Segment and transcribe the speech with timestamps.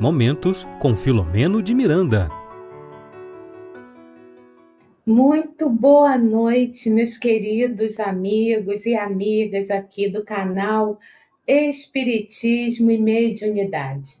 [0.00, 2.26] Momentos com Filomeno de Miranda.
[5.04, 10.98] Muito boa noite, meus queridos amigos e amigas aqui do canal
[11.46, 14.16] Espiritismo e Mediunidade.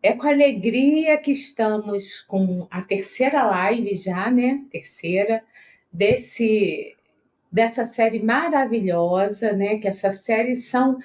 [0.00, 4.62] É com alegria que estamos com a terceira live já, né?
[4.70, 5.42] Terceira
[5.92, 6.94] desse
[7.50, 9.76] dessa série maravilhosa, né?
[9.78, 11.00] Que essa série são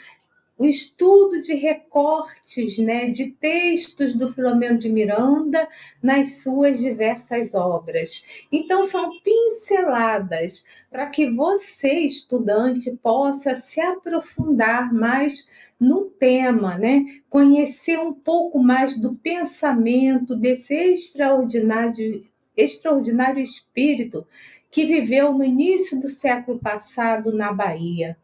[0.63, 5.67] o estudo de recortes né, de textos do Filomeno de Miranda
[6.01, 8.23] nas suas diversas obras.
[8.49, 15.45] Então, são pinceladas para que você, estudante, possa se aprofundar mais
[15.77, 17.03] no tema, né?
[17.29, 24.25] conhecer um pouco mais do pensamento desse extraordinário, extraordinário espírito
[24.71, 28.17] que viveu no início do século passado na Bahia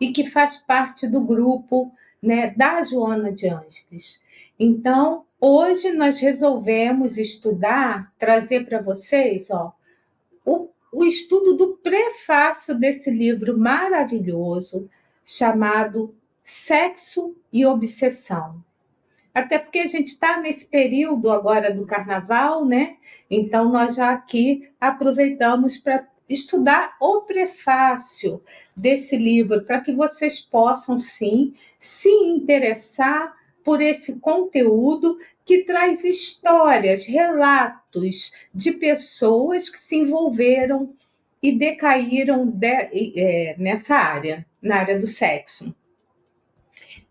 [0.00, 1.92] e que faz parte do grupo
[2.22, 4.20] né, da Joana de Ângeles.
[4.58, 9.72] Então, hoje nós resolvemos estudar, trazer para vocês ó,
[10.44, 14.88] o, o estudo do prefácio desse livro maravilhoso
[15.24, 18.64] chamado Sexo e Obsessão.
[19.34, 22.96] Até porque a gente está nesse período agora do carnaval, né?
[23.30, 28.42] Então, nós já aqui aproveitamos para estudar o prefácio
[28.74, 37.06] desse livro para que vocês possam sim se interessar por esse conteúdo que traz histórias,
[37.06, 40.94] relatos de pessoas que se envolveram
[41.42, 45.74] e decaíram de, é, nessa área, na área do sexo.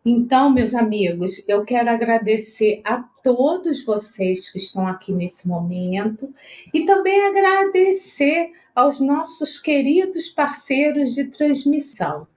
[0.05, 6.31] Então, meus amigos, eu quero agradecer a todos vocês que estão aqui nesse momento
[6.73, 12.27] e também agradecer aos nossos queridos parceiros de transmissão.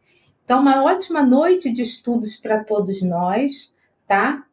[0.45, 3.75] Então, uma ótima noite de estudos para todos nós,
[4.07, 4.47] tá?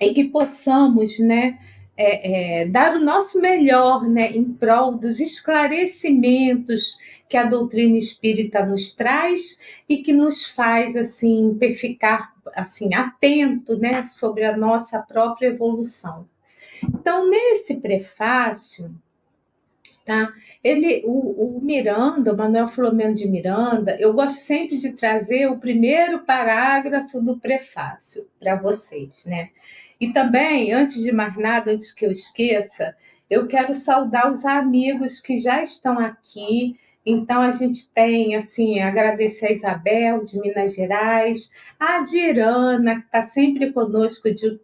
[0.00, 1.58] E que possamos, né,
[1.96, 6.96] é, é, dar o nosso melhor, né, em prol dos esclarecimentos
[7.28, 9.58] que a doutrina espírita nos traz
[9.88, 16.26] e que nos faz assim ficar assim atento, né, sobre a nossa própria evolução.
[16.82, 18.94] Então, nesse prefácio,
[20.08, 20.32] tá?
[20.64, 25.58] Ele, o, o Miranda, o Manuel Filomeno de Miranda, eu gosto sempre de trazer o
[25.58, 29.50] primeiro parágrafo do prefácio para vocês, né?
[30.00, 32.96] E também, antes de mais nada, antes que eu esqueça,
[33.28, 36.78] eu quero saudar os amigos que já estão aqui.
[37.04, 43.24] Então, a gente tem, assim, agradecer a Isabel, de Minas Gerais, a Dirana, que está
[43.24, 44.58] sempre conosco de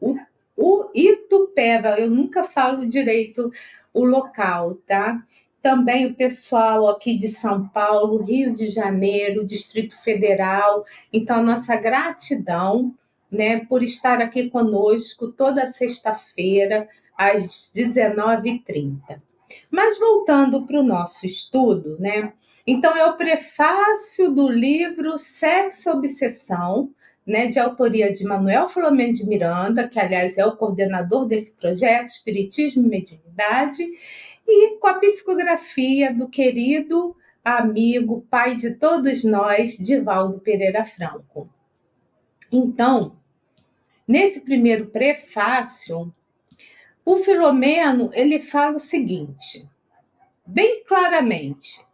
[0.00, 0.16] o,
[0.56, 3.52] o Itupeva, eu nunca falo direito
[3.92, 5.22] o local, tá?
[5.62, 10.84] Também o pessoal aqui de São Paulo, Rio de Janeiro, Distrito Federal.
[11.12, 12.94] Então, nossa gratidão
[13.30, 19.20] né, por estar aqui conosco toda sexta-feira, às 19h30.
[19.70, 22.32] Mas voltando para o nosso estudo, né?
[22.66, 26.90] Então, é o prefácio do livro Sexo Obsessão,
[27.28, 32.08] né, de autoria de Manuel Filomeno de Miranda, que, aliás, é o coordenador desse projeto,
[32.08, 33.86] Espiritismo e Mediunidade,
[34.46, 41.50] e com a psicografia do querido amigo, pai de todos nós, Divaldo Pereira Franco.
[42.50, 43.18] Então,
[44.06, 46.10] nesse primeiro prefácio,
[47.04, 49.68] o Filomeno ele fala o seguinte,
[50.46, 51.84] bem claramente,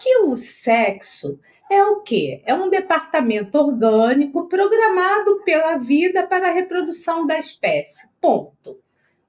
[0.00, 1.38] que o sexo
[1.70, 2.42] é o quê?
[2.44, 8.08] É um departamento orgânico programado pela vida para a reprodução da espécie.
[8.20, 8.80] Ponto.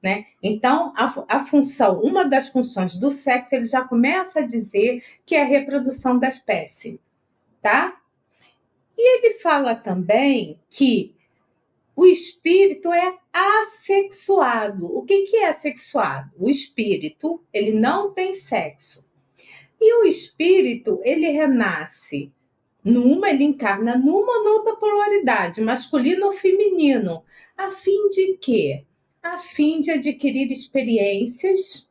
[0.01, 0.25] Né?
[0.41, 5.33] Então, a, a, função, uma das funções do sexo, ele já começa a dizer que
[5.33, 6.99] é a reprodução da espécie,
[7.59, 7.99] tá?
[8.95, 11.15] E ele fala também que
[11.95, 14.85] o espírito é assexuado.
[14.95, 16.31] O que, que é assexuado?
[16.37, 19.04] O espírito, ele não tem sexo.
[19.79, 22.31] E o espírito, ele renasce
[22.83, 27.23] numa, ele encarna numa ou noutra polaridade, masculino ou feminino,
[27.57, 28.85] a fim de quê?
[29.23, 31.89] A fim de adquirir experiências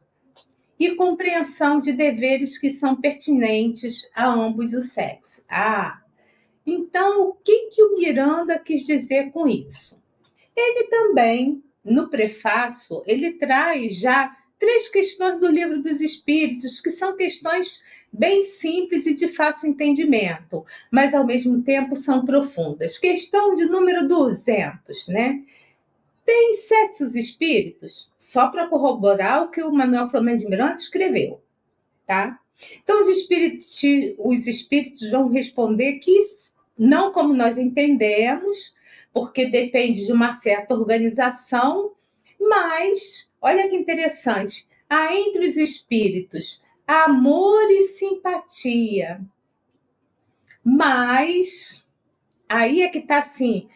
[0.79, 5.45] e compreensão de deveres que são pertinentes a ambos os sexos.
[5.49, 6.01] Ah,
[6.65, 10.01] então o que, que o Miranda quis dizer com isso?
[10.57, 17.15] Ele também, no prefácio, ele traz já três questões do livro dos Espíritos, que são
[17.15, 22.99] questões bem simples e de fácil entendimento, mas ao mesmo tempo são profundas.
[22.99, 25.43] Questão de número 200, né?
[26.25, 28.11] Tem sexos espíritos?
[28.17, 31.43] Só para corroborar o que o Manuel Flamengo de Miranda escreveu,
[32.07, 32.41] tá?
[32.83, 33.83] Então, os espíritos,
[34.17, 36.19] os espíritos vão responder que
[36.79, 38.75] não como nós entendemos,
[39.13, 41.93] porque depende de uma certa organização,
[42.49, 49.21] mas olha que interessante, há entre os espíritos amor e simpatia.
[50.63, 51.85] Mas
[52.49, 53.69] aí é que está assim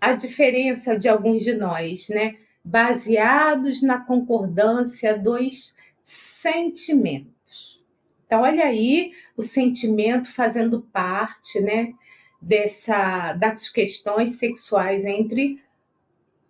[0.00, 2.36] a diferença de alguns de nós, né?
[2.64, 7.84] Baseados na concordância dos sentimentos.
[8.26, 11.92] Então, olha aí o sentimento fazendo parte, né?
[12.40, 15.62] Dessa, das questões sexuais entre,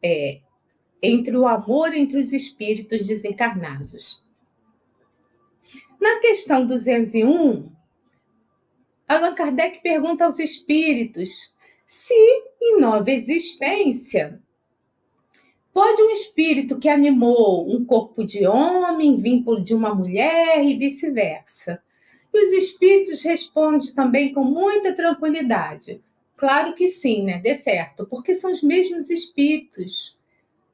[0.02, 0.40] é,
[1.02, 4.22] entre o amor entre os espíritos desencarnados.
[6.00, 7.70] Na questão 201,
[9.08, 11.52] Allan Kardec pergunta aos espíritos
[11.86, 12.14] se
[12.60, 14.40] em nova existência
[15.72, 20.76] pode um espírito que animou um corpo de homem vir por de uma mulher e
[20.76, 21.82] vice-versa.
[22.32, 26.02] E os espíritos respondem também com muita tranquilidade.
[26.36, 27.38] Claro que sim, né?
[27.38, 30.18] Dê certo, porque são os mesmos espíritos.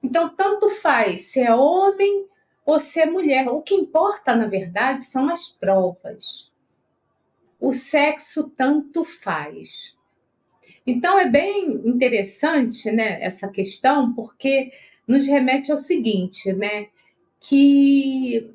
[0.02, 2.26] Então, tanto faz se é homem
[2.64, 3.48] ou se é mulher.
[3.48, 6.52] O que importa, na verdade, são as provas.
[7.60, 9.98] O sexo tanto faz.
[10.86, 14.72] Então é bem interessante, né, essa questão, porque
[15.06, 16.88] nos remete ao seguinte, né,
[17.40, 18.54] que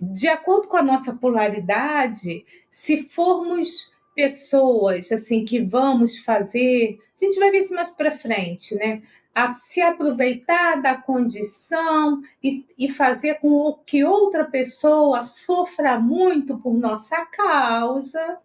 [0.00, 7.38] de acordo com a nossa polaridade, se formos pessoas assim que vamos fazer, a gente
[7.38, 9.02] vai ver isso mais para frente, né?
[9.34, 16.74] A se aproveitar da condição e, e fazer com que outra pessoa sofra muito por
[16.74, 18.38] nossa causa.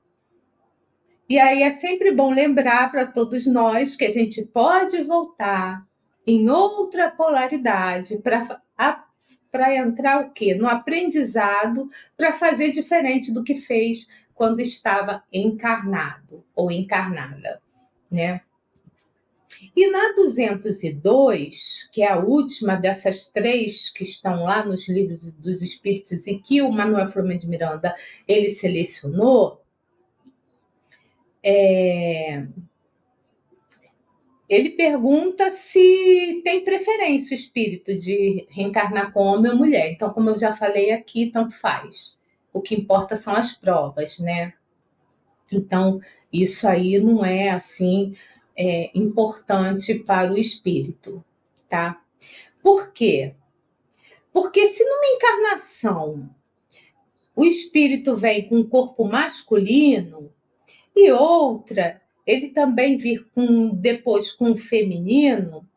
[1.27, 5.85] E aí é sempre bom lembrar para todos nós que a gente pode voltar
[6.25, 10.53] em outra polaridade para entrar o quê?
[10.53, 17.61] No aprendizado, para fazer diferente do que fez quando estava encarnado ou encarnada,
[18.11, 18.41] né?
[19.75, 25.61] E na 202, que é a última dessas três que estão lá nos livros dos
[25.61, 27.95] Espíritos e que o Manuel Flamengo de Miranda
[28.27, 29.61] ele selecionou,
[31.43, 32.47] é...
[34.49, 39.91] ele pergunta se tem preferência o espírito de reencarnar com homem ou mulher.
[39.91, 42.17] Então, como eu já falei aqui, tanto faz.
[42.51, 44.53] O que importa são as provas, né?
[45.51, 45.99] Então,
[46.31, 48.15] isso aí não é assim
[48.57, 51.23] é, importante para o espírito,
[51.67, 52.01] tá?
[52.61, 53.35] Por quê?
[54.31, 56.29] Porque se numa encarnação
[57.35, 60.31] o espírito vem com um corpo masculino
[60.95, 65.67] e outra ele também vir com depois com o feminino,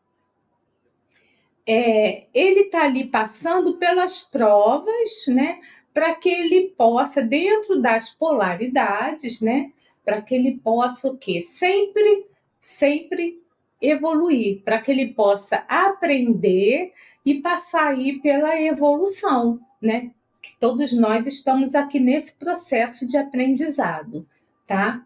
[1.67, 5.59] é, ele está ali passando pelas provas, né,
[5.93, 9.71] para que ele possa dentro das polaridades, né,
[10.03, 11.43] para que ele possa o quê?
[11.43, 12.25] Sempre
[12.69, 13.41] sempre
[13.81, 16.93] evoluir, para que ele possa aprender
[17.25, 20.11] e passar aí pela evolução, né?
[20.41, 24.27] Que todos nós estamos aqui nesse processo de aprendizado,
[24.65, 25.05] tá?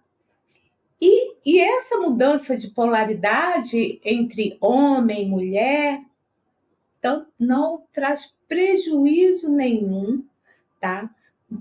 [1.02, 6.02] E, e essa mudança de polaridade entre homem e mulher
[7.04, 10.24] então, não traz prejuízo nenhum,
[10.80, 11.14] tá?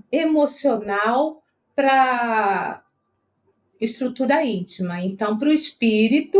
[0.09, 1.43] Emocional
[1.75, 2.81] para
[3.83, 5.01] estrutura íntima.
[5.01, 6.39] Então, para o espírito,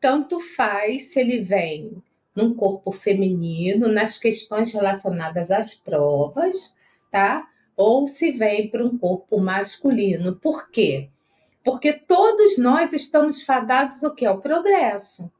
[0.00, 2.02] tanto faz se ele vem
[2.34, 6.74] num corpo feminino, nas questões relacionadas às provas,
[7.10, 7.48] tá?
[7.76, 10.36] Ou se vem para um corpo masculino.
[10.36, 11.08] Por quê?
[11.64, 14.26] Porque todos nós estamos fadados o quê?
[14.26, 15.30] Ao progresso.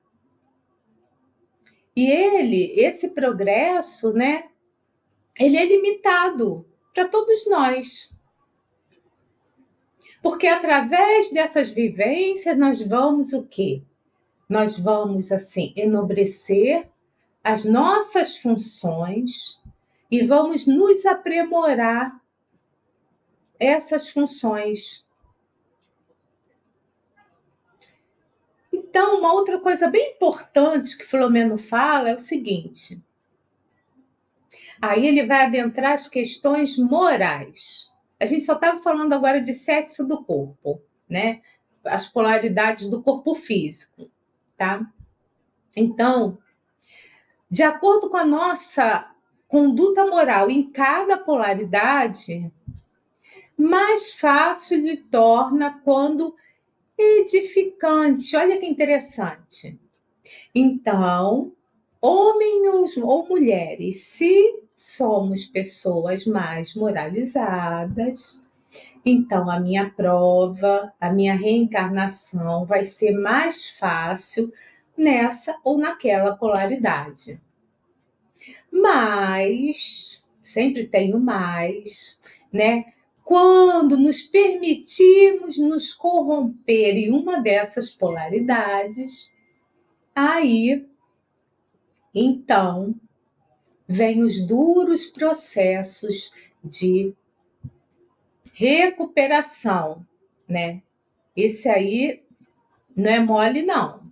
[1.97, 4.49] E ele, esse progresso, né?
[5.39, 8.11] Ele é limitado para todos nós.
[10.25, 13.83] Porque através dessas vivências nós vamos o quê?
[14.49, 16.89] Nós vamos assim enobrecer
[17.43, 19.61] as nossas funções
[20.11, 22.19] e vamos nos aprimorar
[23.61, 25.05] essas funções.
[28.73, 32.99] Então, uma outra coisa bem importante que Filomeno fala é o seguinte:
[34.81, 40.05] aí ele vai adentrar as questões morais a gente só estava falando agora de sexo
[40.07, 41.43] do corpo, né?
[41.85, 44.11] As polaridades do corpo físico,
[44.57, 44.87] tá?
[45.77, 46.39] Então,
[47.51, 49.11] de acordo com a nossa
[49.47, 52.51] conduta moral em cada polaridade,
[53.57, 56.35] mais fácil lhe torna quando
[56.99, 58.35] edificante.
[58.37, 59.79] Olha que interessante.
[60.55, 61.53] Então,
[62.01, 68.41] homens ou mulheres, se somos pessoas mais moralizadas,
[69.05, 74.53] Então, a minha prova, a minha reencarnação vai ser mais fácil
[74.97, 77.41] nessa ou naquela polaridade.
[78.71, 82.19] Mas, sempre tem o mais,
[82.53, 82.93] né?
[83.25, 89.33] Quando nos permitirmos nos corromper em uma dessas polaridades,
[90.15, 90.87] aí,
[92.15, 92.95] então,
[93.95, 96.33] vem os duros processos
[96.63, 97.15] de
[98.53, 100.05] recuperação,
[100.49, 100.83] né?
[101.37, 102.23] Esse aí
[102.97, 104.03] não é mole, não.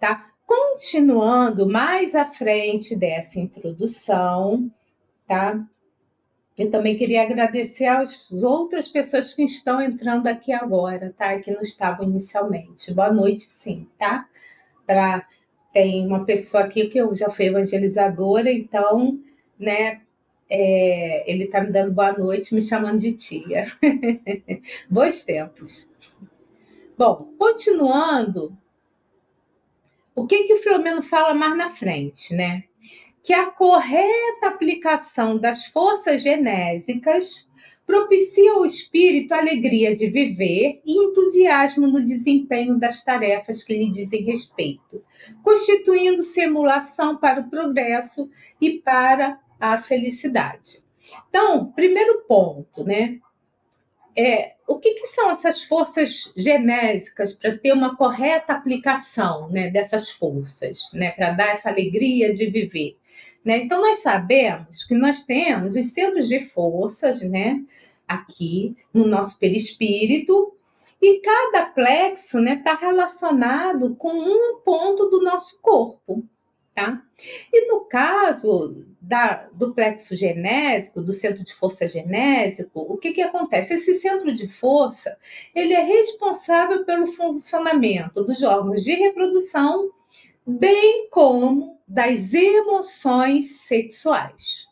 [0.00, 0.30] Tá?
[0.46, 4.70] Continuando mais à frente dessa introdução,
[5.26, 5.62] tá?
[6.56, 11.38] Eu também queria agradecer às outras pessoas que estão entrando aqui agora, tá?
[11.38, 12.94] Que não estavam inicialmente.
[12.94, 14.26] Boa noite, sim, tá?
[14.86, 15.26] Pra,
[15.74, 19.18] tem uma pessoa aqui que eu já fui evangelizadora, então,
[19.58, 20.00] né,
[20.48, 23.66] é, ele está me dando boa noite, me chamando de tia.
[24.88, 25.90] Bons tempos.
[26.96, 28.56] Bom, continuando,
[30.14, 32.62] o que, que o Filomeno fala mais na frente, né?
[33.20, 37.48] Que a correta aplicação das forças genésicas
[37.84, 43.90] propicia ao espírito a alegria de viver e entusiasmo no desempenho das tarefas que lhe
[43.90, 45.02] dizem respeito,
[45.42, 50.82] constituindo simulação para o progresso e para a felicidade.
[51.28, 53.18] Então, primeiro ponto, né?
[54.16, 60.08] É, o que, que são essas forças genésicas para ter uma correta aplicação né, dessas
[60.08, 62.96] forças, né, para dar essa alegria de viver?
[63.44, 63.58] Né?
[63.58, 67.60] Então, nós sabemos que nós temos os centros de forças né,
[68.06, 70.53] aqui no nosso perispírito,
[71.04, 76.24] e cada plexo está né, tá relacionado com um ponto do nosso corpo.
[76.74, 77.04] Tá?
[77.52, 83.20] E no caso da, do plexo genésico, do centro de força genésico, o que, que
[83.20, 83.74] acontece?
[83.74, 85.16] Esse centro de força
[85.54, 89.90] ele é responsável pelo funcionamento dos órgãos de reprodução,
[90.44, 94.66] bem como das emoções sexuais.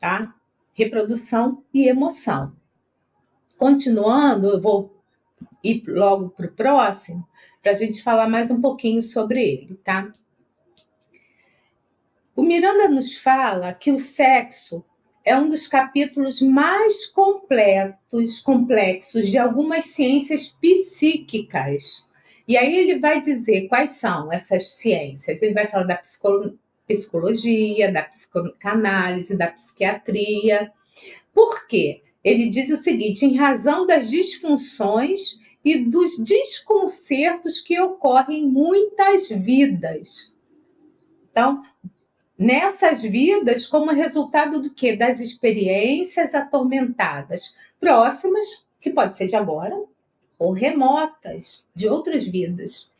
[0.00, 0.34] Tá?
[0.74, 2.59] Reprodução e emoção.
[3.60, 4.90] Continuando, eu vou
[5.62, 7.28] ir logo para o próximo,
[7.62, 10.10] para a gente falar mais um pouquinho sobre ele, tá?
[12.34, 14.82] O Miranda nos fala que o sexo
[15.22, 22.08] é um dos capítulos mais completos, complexos de algumas ciências psíquicas.
[22.48, 25.42] E aí ele vai dizer quais são essas ciências.
[25.42, 26.00] Ele vai falar da
[26.88, 30.72] psicologia, da psicanálise, da psiquiatria.
[31.34, 32.00] Por quê?
[32.22, 39.28] Ele diz o seguinte: em razão das disfunções e dos desconcertos que ocorrem em muitas
[39.28, 40.32] vidas.
[41.30, 41.62] Então,
[42.38, 44.96] nessas vidas como resultado do que?
[44.96, 49.78] Das experiências atormentadas, próximas, que pode ser de agora,
[50.38, 52.90] ou remotas, de outras vidas,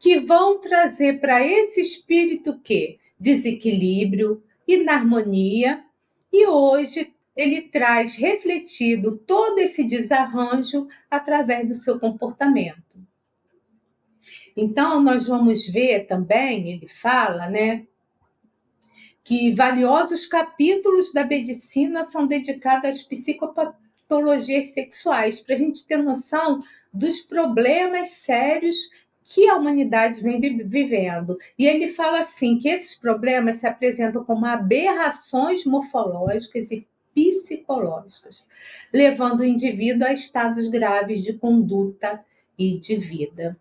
[0.00, 2.98] que vão trazer para esse espírito que?
[3.20, 5.84] Desequilíbrio, inarmonia,
[6.32, 12.82] e hoje ele traz refletido todo esse desarranjo através do seu comportamento.
[14.56, 17.86] Então, nós vamos ver também, ele fala, né,
[19.24, 26.60] que valiosos capítulos da medicina são dedicados às psicopatologias sexuais, para a gente ter noção
[26.92, 28.76] dos problemas sérios
[29.24, 31.38] que a humanidade vem vivendo.
[31.58, 38.44] E ele fala assim que esses problemas se apresentam como aberrações morfológicas e psicológicas,
[38.92, 42.24] levando o indivíduo a estados graves de conduta
[42.58, 43.56] e de vida.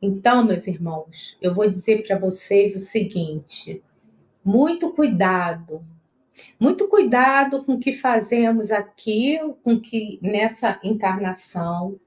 [0.00, 3.82] Então, meus irmãos, eu vou dizer para vocês o seguinte:
[4.44, 5.84] muito cuidado.
[6.58, 11.98] Muito cuidado com o que fazemos aqui, com que nessa encarnação,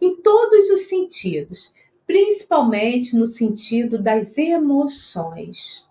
[0.00, 1.74] em todos os sentidos,
[2.06, 5.87] principalmente no sentido das emoções,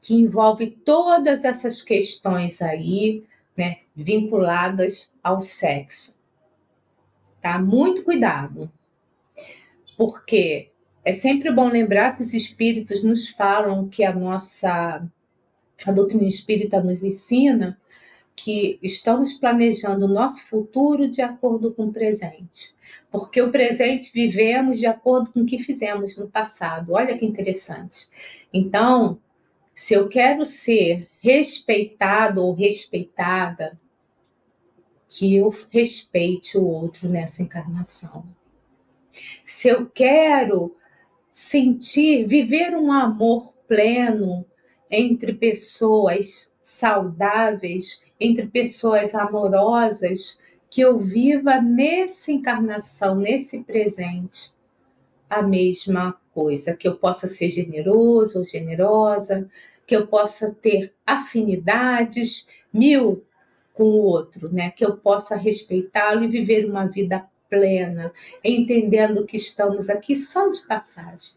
[0.00, 3.24] que envolve todas essas questões aí,
[3.56, 6.14] né, vinculadas ao sexo.
[7.40, 7.58] Tá?
[7.58, 8.70] Muito cuidado.
[9.96, 10.70] Porque
[11.04, 15.06] é sempre bom lembrar que os espíritos nos falam que a nossa
[15.86, 17.78] a doutrina espírita nos ensina
[18.36, 22.74] que estamos planejando o nosso futuro de acordo com o presente.
[23.10, 26.92] Porque o presente vivemos de acordo com o que fizemos no passado.
[26.92, 28.08] Olha que interessante.
[28.52, 29.18] Então,
[29.80, 33.80] se eu quero ser respeitado ou respeitada,
[35.08, 38.26] que eu respeite o outro nessa encarnação.
[39.42, 40.76] Se eu quero
[41.30, 44.44] sentir, viver um amor pleno
[44.90, 54.52] entre pessoas saudáveis, entre pessoas amorosas que eu viva nessa encarnação, nesse presente,
[55.30, 59.48] a mesma coisa, que eu possa ser generoso ou generosa,
[59.90, 63.26] que eu possa ter afinidades mil
[63.74, 64.70] com o outro, né?
[64.70, 68.12] Que eu possa respeitá-lo e viver uma vida plena,
[68.44, 71.32] entendendo que estamos aqui só de passagem.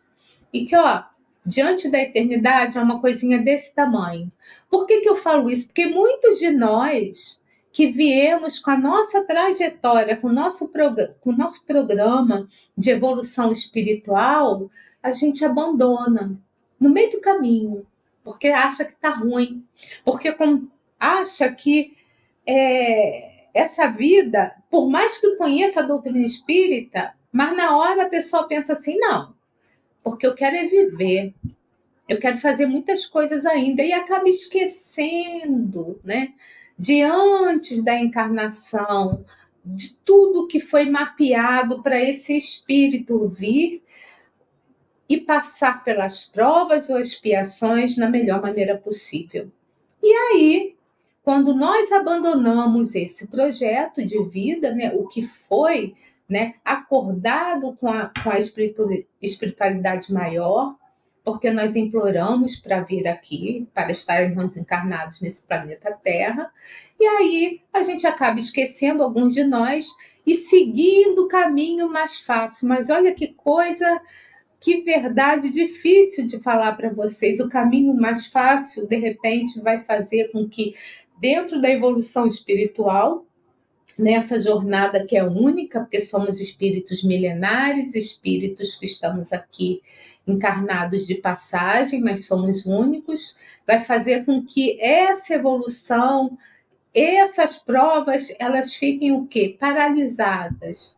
[0.54, 1.02] E que, ó,
[1.44, 4.32] diante da eternidade é uma coisinha desse tamanho.
[4.70, 5.66] Por que, que eu falo isso?
[5.66, 7.42] Porque muitos de nós
[7.72, 10.72] que viemos com a nossa trajetória, com o nosso,
[11.20, 14.70] com o nosso programa de evolução espiritual,
[15.02, 16.40] a gente abandona
[16.80, 17.84] no meio do caminho,
[18.24, 19.66] porque acha que está ruim,
[20.06, 20.36] porque
[21.00, 21.96] acha que
[22.46, 28.48] é, essa vida, por mais que conheça a doutrina espírita, mas na hora a pessoa
[28.48, 29.34] pensa assim: não,
[30.04, 31.34] porque eu quero é viver,
[32.08, 36.34] eu quero fazer muitas coisas ainda, e acaba esquecendo, né?
[36.78, 39.24] De antes da encarnação,
[39.64, 43.84] de tudo que foi mapeado para esse espírito vir
[45.08, 49.52] e passar pelas provas ou expiações na melhor maneira possível.
[50.02, 50.76] E aí,
[51.24, 55.96] quando nós abandonamos esse projeto de vida, né, o que foi
[56.28, 58.38] né, acordado com a, com a
[59.22, 60.76] espiritualidade maior,
[61.24, 66.52] porque nós imploramos para vir aqui, para estarmos encarnados nesse planeta Terra,
[67.00, 69.88] e aí a gente acaba esquecendo alguns de nós
[70.26, 72.68] e seguindo o caminho mais fácil.
[72.68, 74.02] Mas olha que coisa,
[74.64, 77.42] que verdade difícil de falar para vocês.
[77.42, 80.74] O caminho mais fácil, de repente, vai fazer com que,
[81.20, 83.26] dentro da evolução espiritual,
[84.00, 89.82] nessa jornada que é única, porque somos espíritos milenares, espíritos que estamos aqui
[90.26, 93.36] encarnados de passagem, mas somos únicos,
[93.68, 96.38] vai fazer com que essa evolução,
[96.94, 99.58] essas provas, elas fiquem o quê?
[99.60, 100.96] Paralisadas.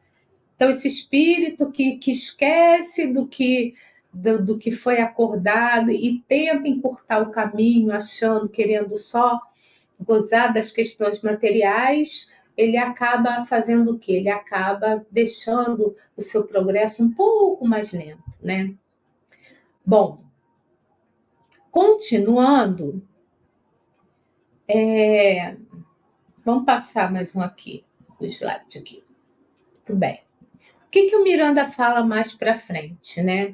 [0.55, 3.75] Então, esse espírito que, que esquece do que
[4.15, 9.41] do, do que foi acordado e tenta encurtar o caminho, achando, querendo só
[9.99, 14.13] gozar das questões materiais, ele acaba fazendo o quê?
[14.13, 18.73] Ele acaba deixando o seu progresso um pouco mais lento, né?
[19.85, 20.23] Bom,
[21.69, 23.05] continuando,
[24.67, 25.57] é...
[26.45, 27.83] vamos passar mais um aqui,
[28.17, 29.03] o slide aqui.
[29.75, 30.24] Muito bem.
[30.95, 33.53] Que, que o Miranda fala mais para frente, né?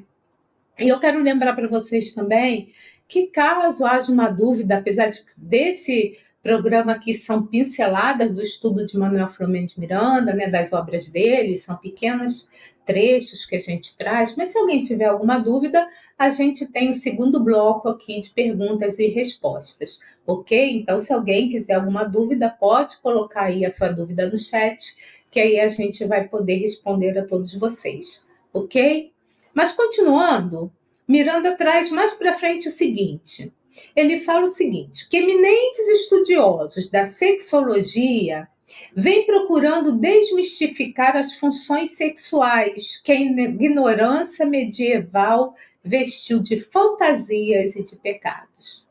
[0.78, 2.72] E eu quero lembrar para vocês também
[3.08, 8.96] que caso haja uma dúvida, apesar de, desse programa aqui são pinceladas do estudo de
[8.96, 12.48] Manuel Flamengo de Miranda, né, das obras dele, são pequenos
[12.86, 15.84] trechos que a gente traz, mas se alguém tiver alguma dúvida,
[16.16, 20.76] a gente tem o segundo bloco aqui de perguntas e respostas, ok?
[20.76, 24.94] Então, se alguém quiser alguma dúvida, pode colocar aí a sua dúvida no chat,
[25.32, 29.10] que aí a gente vai poder responder a todos vocês, ok?
[29.54, 30.70] Mas continuando,
[31.08, 33.50] Miranda traz mais para frente o seguinte:
[33.96, 38.46] ele fala o seguinte: que eminentes estudiosos da sexologia
[38.94, 47.96] vêm procurando desmistificar as funções sexuais que a ignorância medieval vestiu de fantasias e de
[47.96, 48.86] pecados.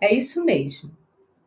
[0.00, 0.90] É isso mesmo,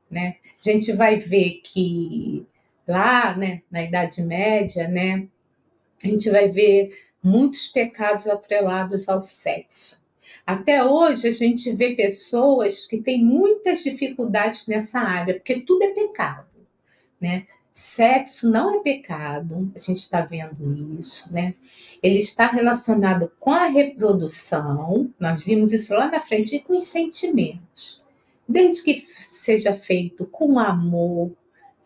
[0.10, 0.38] né?
[0.60, 2.46] A gente vai ver que
[2.88, 5.28] lá, né, na Idade Média, né,
[6.04, 9.98] a gente vai ver muitos pecados atrelados ao sexo.
[10.46, 15.90] Até hoje a gente vê pessoas que têm muitas dificuldades nessa área, porque tudo é
[15.90, 16.48] pecado,
[17.20, 17.46] né?
[17.74, 21.54] Sexo não é pecado, a gente está vendo isso, né?
[22.02, 26.86] Ele está relacionado com a reprodução, nós vimos isso lá na frente, e com os
[26.86, 28.02] sentimentos.
[28.48, 31.34] Desde que seja feito com amor,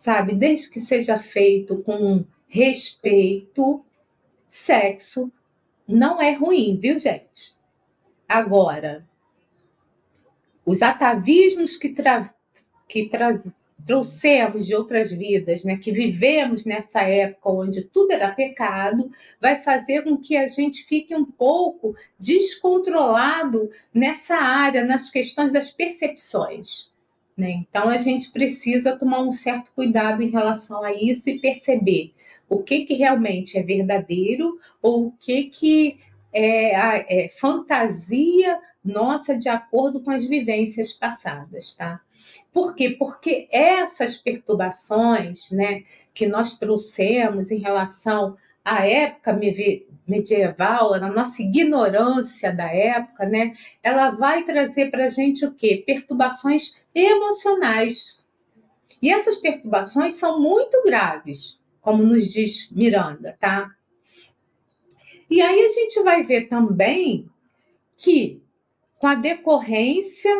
[0.01, 0.33] sabe?
[0.33, 3.85] Desde que seja feito com respeito,
[4.49, 5.31] sexo
[5.87, 7.55] não é ruim, viu, gente?
[8.27, 9.07] Agora,
[10.65, 12.27] os atavismos que, tra
[12.89, 13.39] que tra
[13.85, 20.03] trouxemos de outras vidas, né, que vivemos nessa época onde tudo era pecado, vai fazer
[20.03, 26.90] com que a gente fique um pouco descontrolado nessa área, nas questões das percepções.
[27.41, 27.65] Né?
[27.67, 32.13] Então a gente precisa tomar um certo cuidado em relação a isso e perceber
[32.47, 35.99] o que, que realmente é verdadeiro ou o que, que
[36.31, 41.99] é, é fantasia nossa de acordo com as vivências passadas, tá?
[42.53, 42.91] Por quê?
[42.91, 49.39] Porque essas perturbações, né, que nós trouxemos em relação à época
[50.07, 55.83] medieval, a nossa ignorância da época, né, ela vai trazer para a gente o quê?
[55.83, 58.19] Perturbações emocionais.
[59.01, 63.71] E essas perturbações são muito graves, como nos diz Miranda, tá?
[65.29, 67.29] E aí a gente vai ver também
[67.95, 68.41] que,
[68.99, 70.31] com a decorrência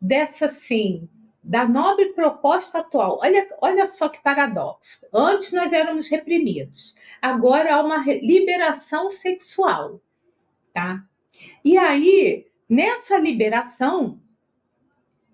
[0.00, 1.08] dessa, sim,
[1.42, 5.06] da nobre proposta atual, olha, olha só que paradoxo.
[5.12, 10.00] Antes nós éramos reprimidos, agora há uma liberação sexual,
[10.72, 11.04] tá?
[11.64, 14.20] E aí, nessa liberação,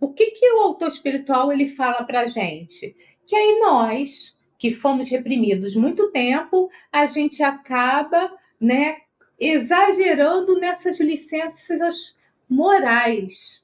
[0.03, 2.97] o que, que o autor espiritual ele fala para gente?
[3.25, 8.97] Que aí nós, que fomos reprimidos muito tempo, a gente acaba, né,
[9.39, 12.19] exagerando nessas licenças
[12.51, 13.63] morais.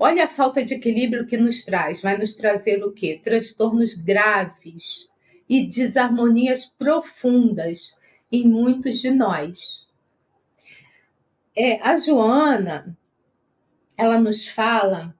[0.00, 2.02] Olha a falta de equilíbrio que nos traz.
[2.02, 3.20] Vai nos trazer o quê?
[3.22, 5.08] Transtornos graves
[5.48, 7.96] e desarmonias profundas
[8.32, 9.86] em muitos de nós.
[11.54, 12.98] É, a Joana,
[14.02, 15.14] ela nos fala.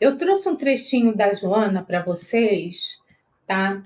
[0.00, 2.98] Eu trouxe um trechinho da Joana para vocês,
[3.46, 3.82] tá?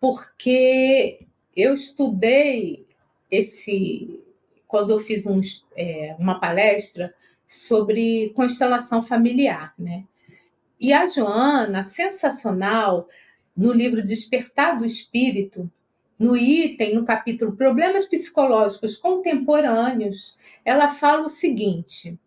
[0.00, 2.86] Porque eu estudei
[3.30, 4.20] esse
[4.66, 5.40] quando eu fiz um,
[5.76, 7.14] é, uma palestra
[7.46, 10.04] sobre constelação familiar, né?
[10.80, 13.06] E a Joana, sensacional,
[13.54, 15.70] no livro Despertar do Espírito,
[16.18, 22.18] no item, no capítulo Problemas Psicológicos Contemporâneos, ela fala o seguinte: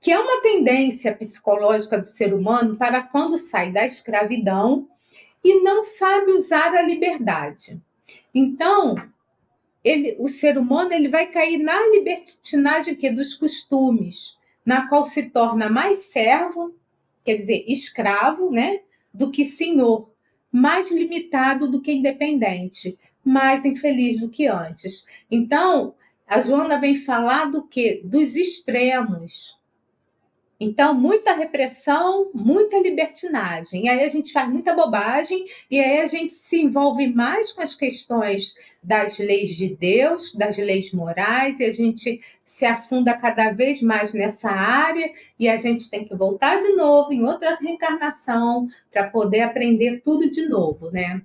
[0.00, 4.88] que é uma tendência psicológica do ser humano para quando sai da escravidão
[5.42, 7.80] e não sabe usar a liberdade.
[8.34, 8.96] Então,
[9.82, 15.30] ele, o ser humano ele vai cair na libertinagem que dos costumes, na qual se
[15.30, 16.74] torna mais servo,
[17.24, 18.80] quer dizer, escravo, né,
[19.12, 20.12] do que senhor,
[20.50, 25.04] mais limitado do que independente, mais infeliz do que antes.
[25.30, 25.94] Então,
[26.26, 28.00] a Joana vem falar do que?
[28.04, 29.57] Dos extremos.
[30.60, 33.84] Então, muita repressão, muita libertinagem.
[33.84, 37.62] E aí a gente faz muita bobagem, e aí a gente se envolve mais com
[37.62, 43.52] as questões das leis de Deus, das leis morais, e a gente se afunda cada
[43.52, 48.68] vez mais nessa área, e a gente tem que voltar de novo em outra reencarnação
[48.90, 51.22] para poder aprender tudo de novo, né?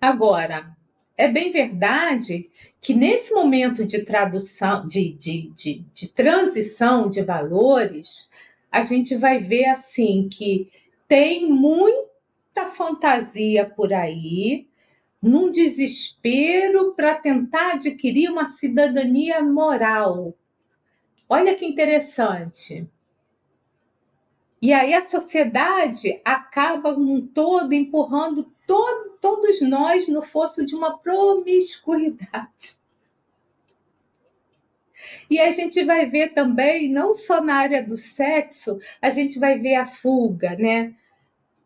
[0.00, 0.74] Agora,
[1.16, 2.50] é bem verdade
[2.80, 8.28] que nesse momento de tradução, de, de, de, de transição de valores,
[8.70, 10.70] a gente vai ver assim que
[11.08, 14.66] tem muita fantasia por aí,
[15.22, 20.34] num desespero para tentar adquirir uma cidadania moral.
[21.28, 22.86] Olha que interessante.
[24.60, 30.98] E aí a sociedade acaba um todo empurrando todo todos nós no fosso de uma
[30.98, 32.78] promiscuidade.
[35.30, 39.58] E a gente vai ver também, não só na área do sexo, a gente vai
[39.58, 40.94] ver a fuga, né?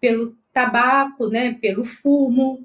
[0.00, 1.54] Pelo tabaco, né?
[1.54, 2.64] Pelo fumo,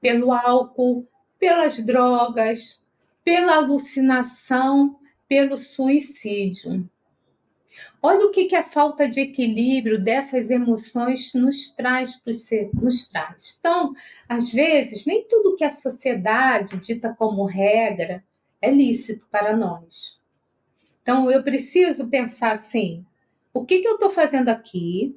[0.00, 1.04] pelo álcool,
[1.36, 2.80] pelas drogas,
[3.24, 6.88] pela alucinação, pelo suicídio.
[8.00, 12.20] Olha o que, que a falta de equilíbrio dessas emoções nos traz
[12.72, 13.56] nos traz.
[13.58, 13.92] Então,
[14.28, 18.24] às vezes, nem tudo que a sociedade dita como regra
[18.62, 20.18] é lícito para nós.
[21.02, 23.04] Então, eu preciso pensar assim:
[23.52, 25.16] o que, que eu estou fazendo aqui,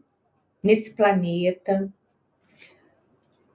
[0.63, 1.91] nesse planeta?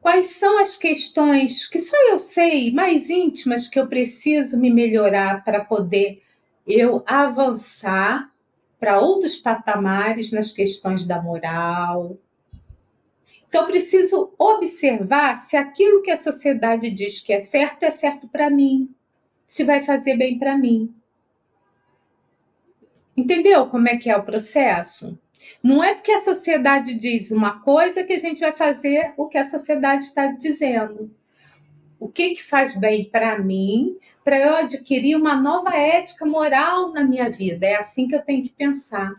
[0.00, 5.42] Quais são as questões que só eu sei, mais íntimas, que eu preciso me melhorar
[5.42, 6.22] para poder
[6.64, 8.30] eu avançar
[8.78, 12.18] para outros patamares nas questões da moral.
[13.48, 18.50] Então, preciso observar se aquilo que a sociedade diz que é certo é certo para
[18.50, 18.94] mim,
[19.48, 20.94] se vai fazer bem para mim.
[23.16, 25.18] Entendeu como é que é o processo?
[25.62, 29.38] Não é porque a sociedade diz uma coisa que a gente vai fazer o que
[29.38, 31.10] a sociedade está dizendo.
[31.98, 37.04] O que, que faz bem para mim para eu adquirir uma nova ética moral na
[37.04, 37.64] minha vida.
[37.64, 39.12] É assim que eu tenho que pensar.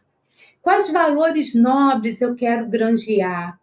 [0.61, 3.57] Quais valores nobres eu quero granjear?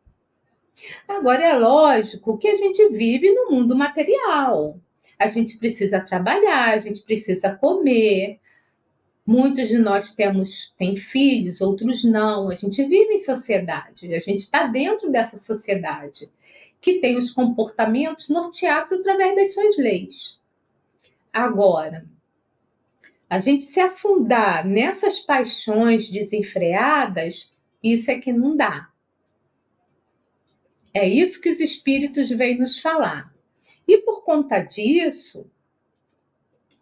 [1.07, 4.81] Agora, é lógico que a gente vive no mundo material.
[5.19, 8.41] A gente precisa trabalhar, a gente precisa comer.
[9.27, 12.49] Muitos de nós temos têm filhos, outros não.
[12.49, 16.31] A gente vive em sociedade, a gente está dentro dessa sociedade
[16.81, 20.43] que tem os comportamentos norteados através das suas leis.
[21.35, 22.07] Agora,
[23.29, 28.89] a gente se afundar nessas paixões desenfreadas, isso é que não dá.
[30.95, 33.35] É isso que os espíritos vêm nos falar.
[33.89, 35.51] E por conta disso,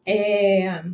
[0.04, 0.84] é,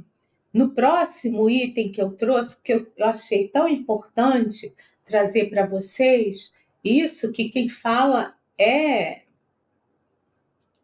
[0.55, 4.73] no próximo item que eu trouxe, que eu, eu achei tão importante
[5.05, 6.53] trazer para vocês,
[6.85, 9.23] isso que quem fala é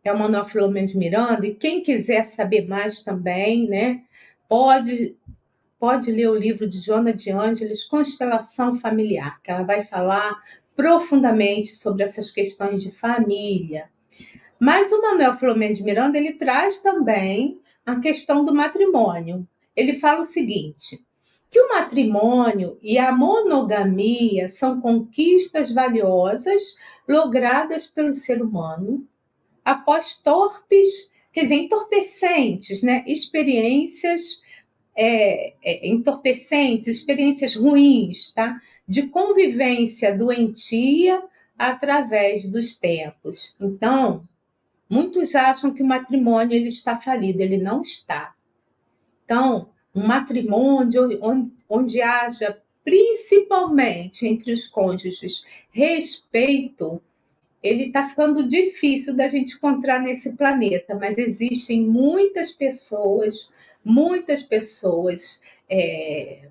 [0.05, 4.03] é o Manuel Filomeno de Miranda, e quem quiser saber mais também, né,
[4.49, 5.17] pode
[5.79, 10.43] pode ler o livro de Joana de Ângeles, Constelação Familiar, que ela vai falar
[10.75, 13.91] profundamente sobre essas questões de família.
[14.59, 19.47] Mas o Manuel Filomeno de Miranda, ele traz também a questão do matrimônio.
[19.77, 21.05] Ele fala o seguinte:
[21.51, 26.63] que o matrimônio e a monogamia são conquistas valiosas
[27.07, 29.07] logradas pelo ser humano
[29.65, 33.05] após torpes, quer dizer, entorpecentes, né?
[33.07, 34.43] experiências
[34.97, 38.61] é, é, entorpecentes, experiências ruins, tá?
[38.87, 41.23] de convivência doentia
[41.59, 43.55] através dos tempos.
[43.61, 44.29] Então,
[44.89, 48.35] muitos acham que o matrimônio ele está falido, ele não está.
[49.25, 57.01] Então, um matrimônio onde, onde haja principalmente entre os cônjuges respeito,
[57.65, 63.49] ele está ficando difícil da gente encontrar nesse planeta, mas existem muitas pessoas,
[63.83, 66.51] muitas pessoas é,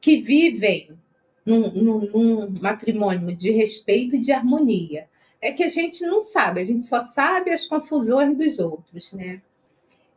[0.00, 0.90] que vivem
[1.46, 5.08] num, num, num matrimônio de respeito e de harmonia.
[5.40, 9.40] É que a gente não sabe, a gente só sabe as confusões dos outros, né?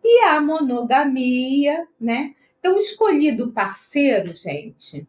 [0.03, 2.33] E a monogamia, né?
[2.59, 5.07] Então, escolhido parceiro, gente,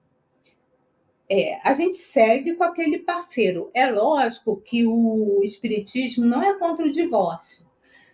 [1.35, 3.68] é, a gente segue com aquele parceiro.
[3.75, 7.66] É lógico que o Espiritismo não é contra o divórcio,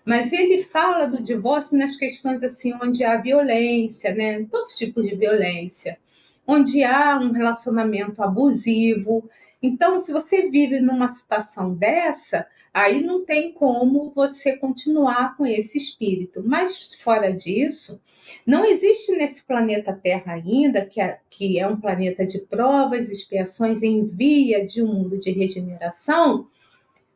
[0.07, 4.43] mas ele fala do divórcio nas questões assim onde há violência, né?
[4.51, 5.99] Todos os tipos de violência,
[6.47, 9.29] onde há um relacionamento abusivo.
[9.63, 15.77] Então, se você vive numa situação dessa, aí não tem como você continuar com esse
[15.79, 16.43] espírito.
[16.45, 18.01] Mas fora disso,
[18.47, 23.83] não existe nesse planeta Terra ainda, que é, que é um planeta de provas, expiações
[23.83, 26.49] em via de um mundo de regeneração,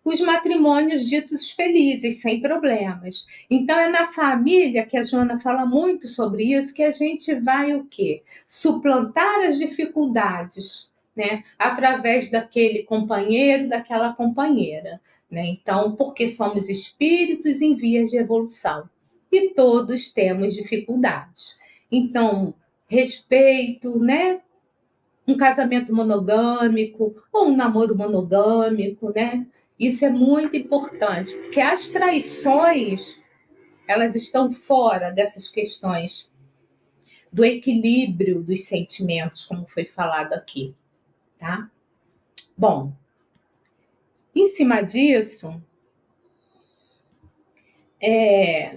[0.05, 3.27] os matrimônios ditos felizes, sem problemas.
[3.49, 7.75] Então é na família que a Joana fala muito sobre isso que a gente vai
[7.75, 8.23] o quê?
[8.47, 11.43] Suplantar as dificuldades, né?
[11.59, 15.01] Através daquele companheiro, daquela companheira.
[15.35, 15.47] Né?
[15.47, 18.88] Então, porque somos espíritos em vias de evolução
[19.33, 21.57] e todos temos dificuldades.
[21.90, 22.55] Então,
[22.87, 24.40] respeito, né?
[25.27, 29.44] Um casamento monogâmico ou um namoro monogâmico, né?
[29.77, 33.20] Isso é muito importante, porque as traições,
[33.88, 36.31] elas estão fora dessas questões
[37.33, 40.77] do equilíbrio dos sentimentos, como foi falado aqui,
[41.40, 41.68] tá?
[42.57, 42.92] Bom,
[44.35, 45.62] em cima disso,
[48.03, 48.77] é,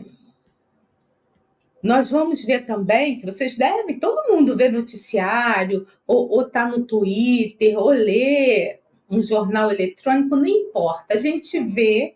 [1.84, 7.78] nós vamos ver também que vocês devem, todo mundo vê noticiário, ou está no Twitter,
[7.78, 11.14] ou lê um jornal eletrônico, não importa.
[11.14, 12.16] A gente vê,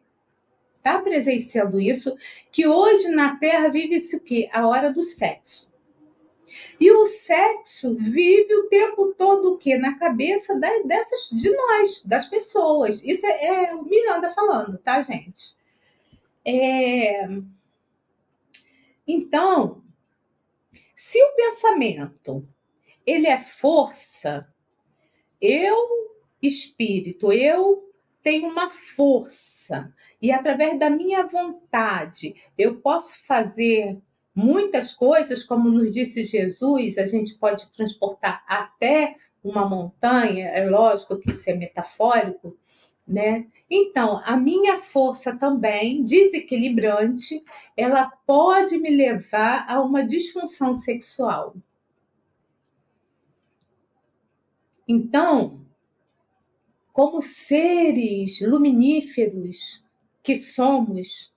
[0.77, 2.15] está presenciando isso,
[2.51, 4.49] que hoje na Terra vive-se o quê?
[4.51, 5.70] A hora do sexo.
[6.79, 9.77] E o sexo vive o tempo todo o quê?
[9.77, 13.01] Na cabeça dessas, de nós, das pessoas.
[13.03, 15.55] Isso é, é o Miranda falando, tá, gente?
[16.45, 17.27] É...
[19.07, 19.83] Então,
[20.95, 22.47] se o pensamento
[23.05, 24.47] ele é força,
[25.39, 33.97] eu, espírito, eu tenho uma força e através da minha vontade eu posso fazer
[34.33, 41.17] muitas coisas, como nos disse Jesus, a gente pode transportar até uma montanha, é lógico
[41.17, 42.57] que isso é metafórico,
[43.07, 43.47] né?
[43.69, 47.43] Então, a minha força também, desequilibrante,
[47.75, 51.55] ela pode me levar a uma disfunção sexual.
[54.87, 55.65] Então,
[56.91, 59.83] como seres luminíferos
[60.21, 61.30] que somos,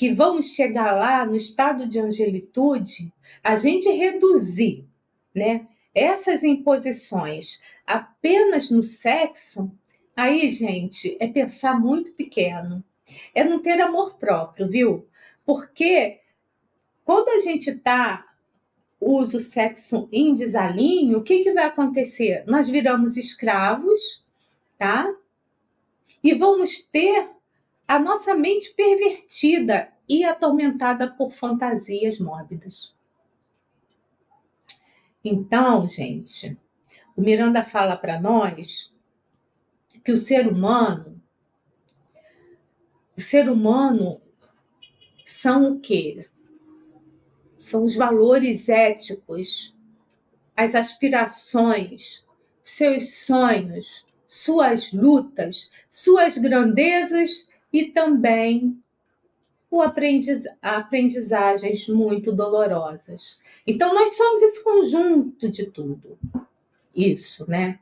[0.00, 3.12] que vamos chegar lá no estado de angelitude,
[3.44, 4.88] a gente reduzir,
[5.34, 9.70] né, essas imposições apenas no sexo,
[10.16, 12.82] aí, gente, é pensar muito pequeno.
[13.34, 15.06] É não ter amor próprio, viu?
[15.44, 16.20] Porque
[17.04, 18.26] quando a gente tá
[18.98, 22.42] usa o sexo em desalinho, o que, que vai acontecer?
[22.46, 24.24] Nós viramos escravos,
[24.78, 25.14] tá?
[26.24, 27.28] E vamos ter
[27.90, 32.94] a nossa mente pervertida e atormentada por fantasias mórbidas.
[35.24, 36.56] Então, gente,
[37.16, 38.94] o Miranda fala para nós
[40.04, 41.20] que o ser humano,
[43.16, 44.22] o ser humano
[45.26, 46.16] são o quê?
[47.58, 49.76] São os valores éticos,
[50.56, 52.24] as aspirações,
[52.62, 58.80] seus sonhos, suas lutas, suas grandezas e também
[59.70, 63.38] o aprendiz, aprendizagens muito dolorosas.
[63.66, 66.18] Então, nós somos esse conjunto de tudo.
[66.94, 67.78] Isso, né?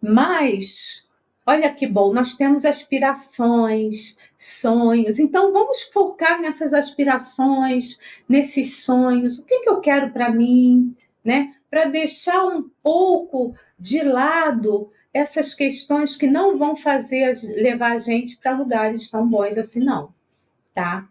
[0.00, 1.06] Mas,
[1.46, 5.18] olha que bom, nós temos aspirações, sonhos.
[5.18, 9.38] Então, vamos focar nessas aspirações, nesses sonhos.
[9.38, 11.54] O que, que eu quero para mim, né?
[11.70, 18.36] Para deixar um pouco de lado essas questões que não vão fazer levar a gente
[18.36, 20.12] para lugares tão bons assim, não
[20.74, 21.08] tá?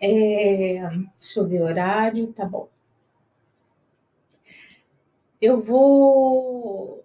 [0.00, 2.68] É, deixa eu ver o horário, tá bom.
[5.40, 7.04] Eu vou.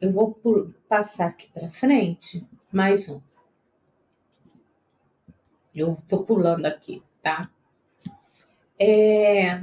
[0.00, 0.38] Eu vou
[0.88, 3.20] passar aqui para frente mais um.
[5.74, 7.50] Eu tô pulando aqui, tá?
[8.78, 9.60] É,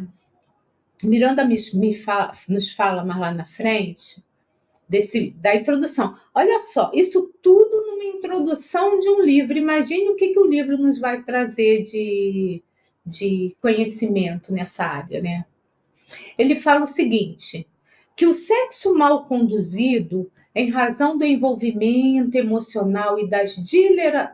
[1.04, 4.24] Miranda me, me fala, nos fala mais lá na frente
[4.88, 6.16] desse, da introdução.
[6.34, 9.58] Olha só, isso tudo numa introdução de um livro.
[9.58, 12.64] Imagine o que, que o livro nos vai trazer de,
[13.06, 15.46] de conhecimento nessa área, né?
[16.38, 17.68] Ele fala o seguinte:
[18.16, 23.58] que o sexo mal conduzido, em razão do envolvimento emocional e das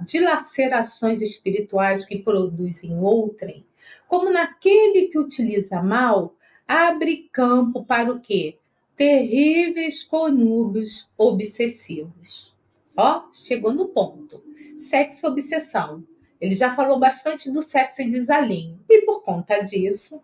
[0.06, 3.66] dilacerações espirituais que produz em outrem,
[4.08, 6.36] como naquele que utiliza mal,
[6.72, 8.58] abre campo para o quê?
[9.02, 12.56] terríveis conúbios obsessivos.
[12.96, 14.44] Ó, chegou no ponto.
[14.78, 16.06] Sexo obsessão.
[16.40, 18.80] Ele já falou bastante do sexo e desalinho.
[18.88, 20.22] E por conta disso,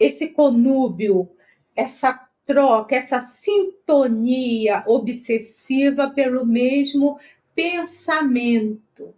[0.00, 1.28] esse conúbio,
[1.76, 7.18] essa troca, essa sintonia obsessiva pelo mesmo
[7.54, 9.14] pensamento.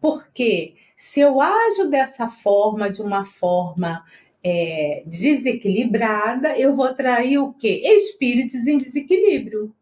[0.00, 4.04] Porque se eu ajo dessa forma, de uma forma
[4.42, 7.82] é, desequilibrada, eu vou atrair o quê?
[7.84, 9.74] Espíritos em desequilíbrio.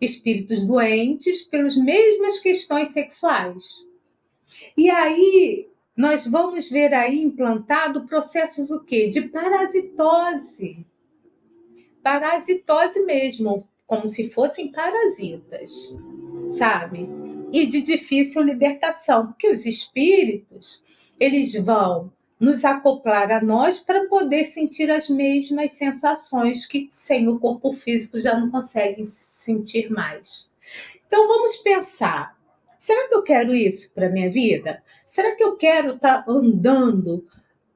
[0.00, 3.84] Espíritos doentes pelas mesmas questões sexuais.
[4.76, 9.08] E aí nós vamos ver aí implantado processos o quê?
[9.08, 10.86] De parasitose.
[12.02, 15.96] Parasitose mesmo, como se fossem parasitas,
[16.50, 17.21] sabe?
[17.52, 20.82] E de difícil libertação, porque os espíritos,
[21.20, 22.10] eles vão
[22.42, 28.18] nos acoplar a nós para poder sentir as mesmas sensações que sem o corpo físico
[28.18, 30.50] já não conseguem sentir mais.
[31.06, 32.36] Então vamos pensar:
[32.80, 34.82] será que eu quero isso para minha vida?
[35.06, 37.24] Será que eu quero estar tá andando,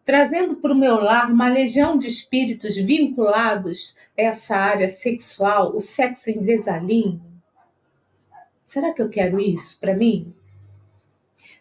[0.04, 5.80] trazendo para o meu lar uma legião de espíritos vinculados a essa área sexual, o
[5.80, 7.35] sexo em desalinho?
[8.66, 10.34] Será que eu quero isso para mim?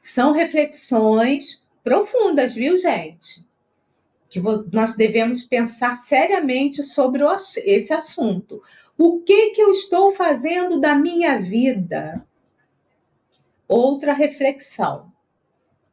[0.02, 3.46] São reflexões profundas, viu, gente?
[4.28, 4.42] Que
[4.74, 7.24] nós devemos pensar seriamente sobre
[7.58, 8.62] esse assunto.
[8.98, 12.26] O que que eu estou fazendo da minha vida?
[13.68, 15.14] Outra reflexão.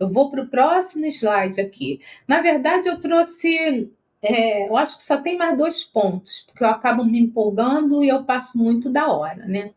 [0.00, 2.00] Eu vou para o próximo slide aqui.
[2.26, 6.68] Na verdade, eu trouxe, é, eu acho que só tem mais dois pontos, porque eu
[6.68, 9.74] acabo me empolgando e eu passo muito da hora, né?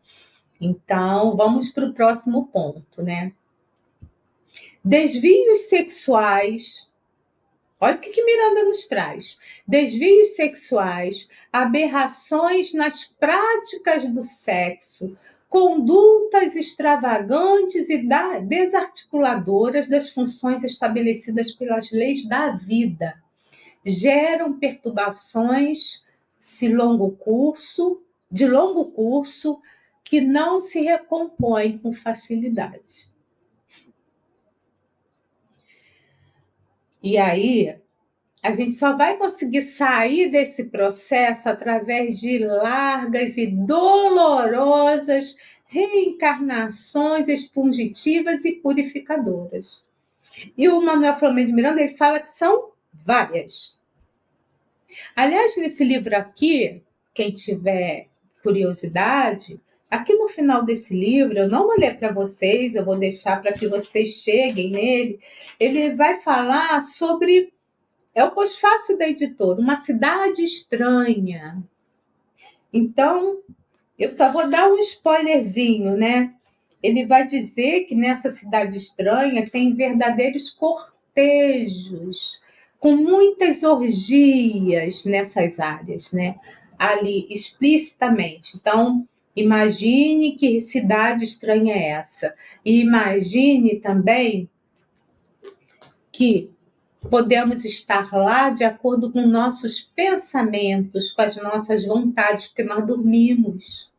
[0.60, 3.32] Então, vamos para o próximo ponto, né?
[4.84, 6.88] Desvios sexuais.
[7.80, 15.16] Olha o que, que Miranda nos traz: desvios sexuais, aberrações nas práticas do sexo,
[15.48, 18.06] condutas extravagantes e
[18.46, 23.14] desarticuladoras das funções estabelecidas pelas leis da vida
[23.86, 26.04] geram perturbações
[26.40, 29.60] se longo curso, de longo curso,
[30.08, 33.10] que não se recompõem com facilidade.
[37.02, 37.76] E aí,
[38.40, 48.44] a gente só vai conseguir sair desse processo através de largas e dolorosas reencarnações expungitivas
[48.44, 49.84] e purificadoras.
[50.56, 53.76] E o Manuel Flamengo de Miranda ele fala que são várias.
[55.16, 56.80] Aliás, nesse livro aqui,
[57.12, 58.08] quem tiver
[58.40, 63.40] curiosidade, Aqui no final desse livro, eu não vou ler para vocês, eu vou deixar
[63.40, 65.20] para que vocês cheguem nele.
[65.60, 67.52] Ele vai falar sobre.
[68.14, 71.62] É o pós-fácil da editora, uma cidade estranha.
[72.72, 73.40] Então,
[73.98, 76.34] eu só vou dar um spoilerzinho, né?
[76.82, 82.40] Ele vai dizer que nessa cidade estranha tem verdadeiros cortejos,
[82.78, 86.36] com muitas orgias nessas áreas, né?
[86.78, 88.56] Ali explicitamente.
[88.56, 89.06] Então,
[89.36, 92.34] Imagine que cidade estranha é essa.
[92.64, 94.48] E imagine também
[96.10, 96.50] que
[97.10, 103.92] podemos estar lá de acordo com nossos pensamentos, com as nossas vontades, porque nós dormimos.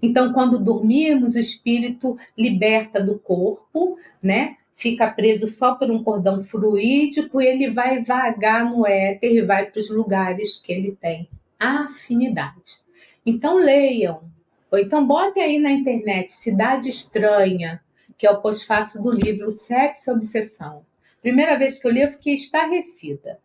[0.00, 4.56] Então, quando dormimos, o espírito liberta do corpo, né?
[4.76, 9.66] Fica preso só por um cordão fluídico e ele vai vagar no éter e vai
[9.66, 12.78] para os lugares que ele tem afinidade.
[13.26, 14.37] Então, leiam.
[14.70, 17.82] Ou então, botem aí na internet Cidade Estranha,
[18.16, 20.84] que é o pós-fácil do livro Sexo e Obsessão.
[21.22, 23.40] Primeira vez que eu li, eu fiquei estarrecida.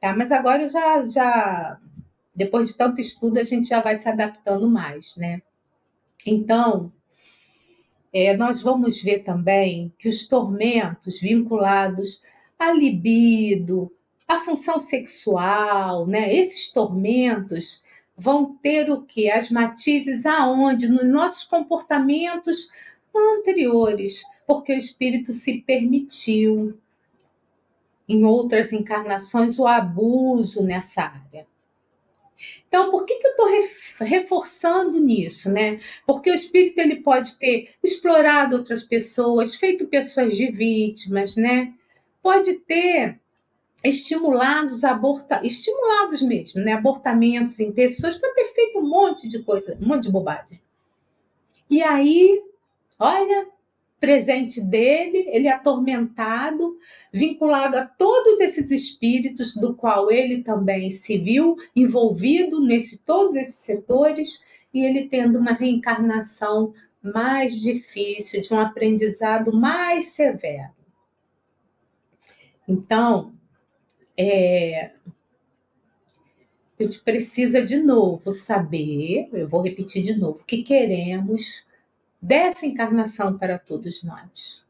[0.00, 0.14] Tá?
[0.14, 1.78] Mas agora eu já, já,
[2.34, 5.40] depois de tanto estudo, a gente já vai se adaptando mais, né?
[6.26, 6.92] Então,
[8.12, 12.20] é, nós vamos ver também que os tormentos vinculados
[12.58, 13.92] à libido,
[14.26, 16.34] à função sexual, né?
[16.34, 17.84] Esses tormentos
[18.16, 19.30] vão ter o que?
[19.30, 20.88] As matizes aonde?
[20.88, 22.68] Nos nossos comportamentos
[23.14, 26.78] anteriores, porque o espírito se permitiu
[28.08, 31.46] em outras encarnações o abuso nessa área.
[32.68, 33.48] Então, por que, que eu estou
[34.00, 35.80] reforçando nisso, né?
[36.06, 41.72] Porque o espírito ele pode ter explorado outras pessoas, feito pessoas de vítimas, né?
[42.22, 43.18] Pode ter
[43.88, 46.72] estimulados aborta, estimulados mesmo, né?
[46.72, 50.60] Abortamentos em pessoas, pode ter feito um monte de coisa, um monte de bobagem.
[51.68, 52.42] E aí,
[52.98, 53.48] olha,
[53.98, 56.78] presente dele, ele é atormentado,
[57.12, 63.56] vinculado a todos esses espíritos do qual ele também se viu envolvido nesse todos esses
[63.56, 64.40] setores
[64.72, 70.74] e ele tendo uma reencarnação mais difícil, de um aprendizado mais severo.
[72.68, 73.32] Então,
[74.16, 74.92] é,
[76.78, 81.64] a gente precisa de novo saber, eu vou repetir de novo, que queremos
[82.20, 84.64] dessa encarnação para todos nós.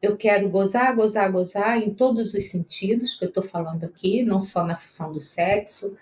[0.00, 4.40] Eu quero gozar, gozar, gozar em todos os sentidos que eu estou falando aqui, não
[4.40, 5.96] só na função do sexo,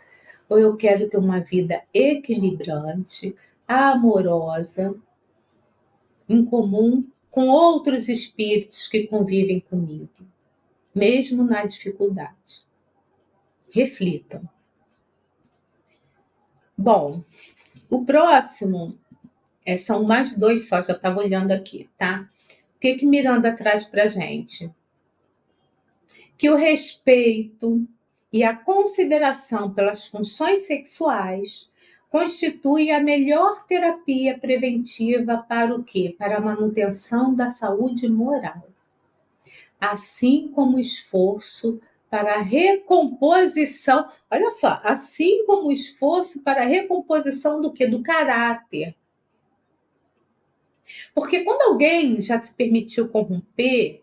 [0.49, 3.34] ou eu quero ter uma vida equilibrante,
[3.66, 4.95] amorosa,
[6.28, 10.09] em comum com outros espíritos que convivem comigo,
[10.95, 12.64] mesmo na dificuldade.
[13.72, 14.49] Reflitam.
[16.76, 17.24] Bom,
[17.90, 18.99] o próximo
[19.64, 22.28] é, são mais dois só, já estava olhando aqui, tá?
[22.76, 24.70] O que, que Miranda traz para gente?
[26.36, 27.86] Que o respeito
[28.32, 31.70] e a consideração pelas funções sexuais
[32.11, 36.14] constitui a melhor terapia preventiva para o quê?
[36.18, 38.73] Para a manutenção da saúde moral.
[39.93, 41.80] Assim como o esforço
[42.11, 47.87] para a recomposição, olha só, assim como o esforço para a recomposição do que?
[47.87, 48.95] Do caráter
[51.14, 54.03] porque quando alguém já se permitiu corromper,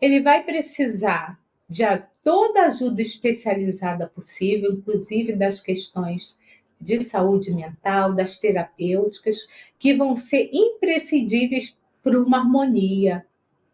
[0.00, 1.84] ele vai precisar de
[2.22, 6.36] toda ajuda especializada possível, inclusive das questões
[6.80, 9.48] de saúde mental, das terapêuticas,
[9.78, 13.24] que vão ser imprescindíveis para uma harmonia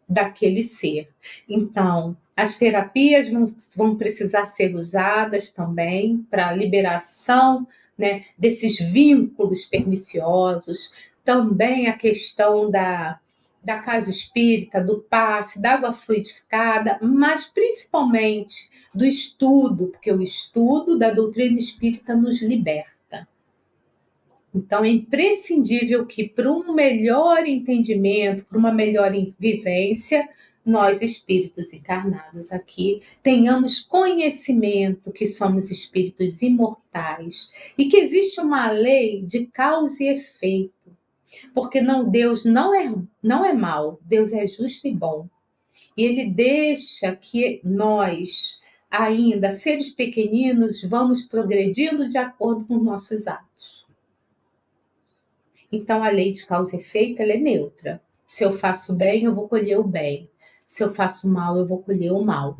[0.07, 1.09] daquele ser.
[1.47, 7.67] Então, as terapias vão, vão precisar ser usadas também para liberação
[7.97, 10.89] né, desses vínculos perniciosos,
[11.23, 13.19] também a questão da,
[13.63, 20.97] da casa espírita, do passe, da água fluidificada, mas principalmente do estudo, porque o estudo
[20.97, 22.98] da doutrina espírita nos liberta.
[24.53, 30.27] Então, é imprescindível que, para um melhor entendimento, para uma melhor vivência,
[30.65, 39.21] nós, espíritos encarnados aqui, tenhamos conhecimento que somos espíritos imortais e que existe uma lei
[39.21, 40.73] de causa e efeito.
[41.53, 42.91] Porque não Deus não é
[43.21, 45.27] não é mal, Deus é justo e bom.
[45.95, 53.78] E ele deixa que nós, ainda seres pequeninos, vamos progredindo de acordo com nossos atos.
[55.71, 58.01] Então a lei de causa e efeito é neutra.
[58.25, 60.29] Se eu faço bem, eu vou colher o bem
[60.69, 62.55] se eu faço mal, eu vou colher o mal.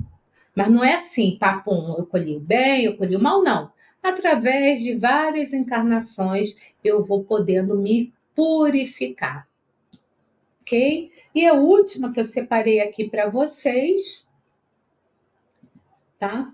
[0.56, 3.72] Mas não é assim, papum, eu colhi o bem, eu colhi o mal, não.
[4.02, 9.48] Através de várias encarnações, eu vou podendo me purificar.
[10.62, 11.12] Ok?
[11.36, 14.28] E a última que eu separei aqui para vocês,
[16.18, 16.52] tá?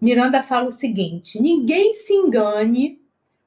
[0.00, 3.01] Miranda fala o seguinte: ninguém se engane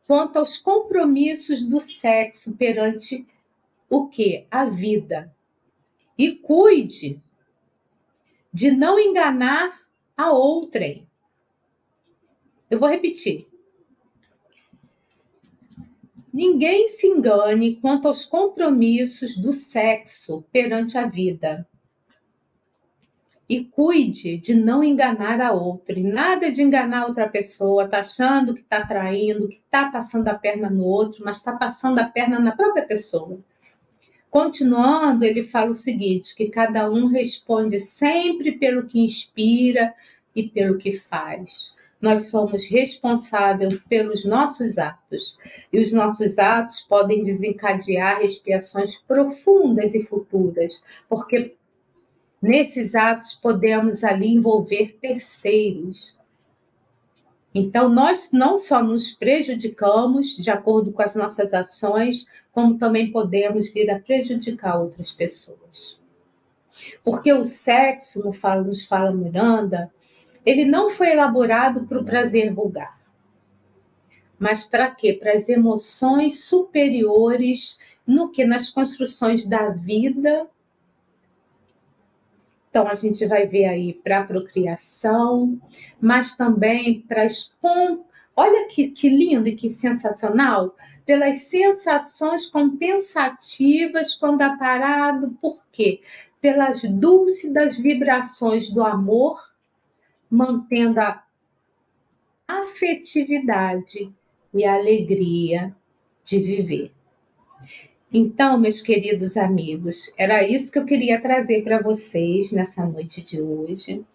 [0.08, 3.28] quanto aos compromissos do sexo perante
[3.90, 4.46] o que?
[4.50, 5.34] A vida.
[6.18, 7.22] E cuide
[8.52, 9.82] de não enganar
[10.16, 11.08] a outrem.
[12.70, 13.48] Eu vou repetir.
[16.34, 21.68] Ninguém se engane quanto aos compromissos do sexo perante a vida.
[23.48, 25.98] E cuide de não enganar a outra.
[25.98, 30.34] E nada de enganar outra pessoa, tá achando que está traindo, que está passando a
[30.34, 33.40] perna no outro, mas está passando a perna na própria pessoa.
[34.30, 39.94] Continuando, ele fala o seguinte: que cada um responde sempre pelo que inspira
[40.36, 41.74] e pelo que faz.
[42.02, 45.38] Nós somos responsáveis pelos nossos atos,
[45.72, 51.56] e os nossos atos podem desencadear expiações profundas e futuras, porque
[52.46, 56.16] Nesses atos, podemos ali envolver terceiros.
[57.56, 63.68] Então, nós não só nos prejudicamos de acordo com as nossas ações, como também podemos
[63.72, 66.00] vir a prejudicar outras pessoas.
[67.04, 69.92] Porque o sexo, nos fala, nos fala Miranda,
[70.46, 73.02] ele não foi elaborado para o prazer vulgar.
[74.38, 75.14] Mas para quê?
[75.14, 80.48] Para as emoções superiores no que nas construções da vida
[82.76, 85.58] então, a gente vai ver aí para a procriação,
[86.02, 87.50] mas também para as.
[88.36, 90.76] Olha que, que lindo e que sensacional!
[91.06, 96.02] Pelas sensações compensativas quando aparado, por quê?
[96.42, 99.40] Pelas dúlcidas vibrações do amor,
[100.30, 101.24] mantendo a
[102.46, 104.14] afetividade
[104.54, 105.74] e a alegria
[106.26, 106.95] de viver.
[108.18, 113.42] Então, meus queridos amigos, era isso que eu queria trazer para vocês nessa noite de
[113.42, 114.06] hoje.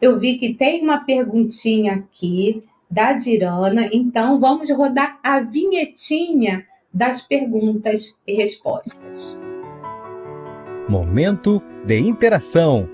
[0.00, 7.22] Eu vi que tem uma perguntinha aqui da Dirana, então vamos rodar a vinhetinha das
[7.22, 9.36] perguntas e respostas.
[10.88, 12.88] Momento de interação.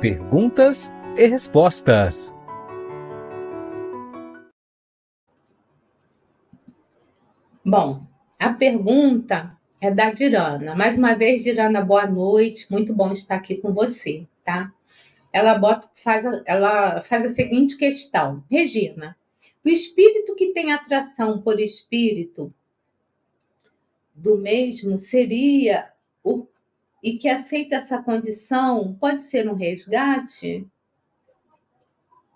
[0.00, 2.34] Perguntas e respostas.
[7.62, 8.09] Bom,
[8.40, 10.74] a pergunta é da Dirana.
[10.74, 12.66] Mais uma vez, Dirana, boa noite.
[12.72, 14.72] Muito bom estar aqui com você, tá?
[15.30, 18.42] Ela, bota, faz, a, ela faz a seguinte questão.
[18.50, 19.14] Regina,
[19.62, 22.52] o espírito que tem atração por espírito
[24.14, 25.92] do mesmo seria
[26.24, 26.46] o
[27.02, 30.66] e que aceita essa condição pode ser um resgate?